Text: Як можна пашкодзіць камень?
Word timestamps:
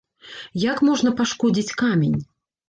Як 0.63 0.81
можна 0.89 1.13
пашкодзіць 1.19 1.77
камень? 1.83 2.17